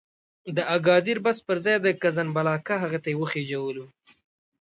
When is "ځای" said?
1.65-1.77